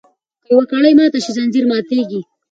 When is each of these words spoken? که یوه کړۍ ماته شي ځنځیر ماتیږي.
که 0.43 0.47
یوه 0.53 0.63
کړۍ 0.71 0.93
ماته 0.99 1.19
شي 1.23 1.31
ځنځیر 1.37 1.65
ماتیږي. 1.71 2.21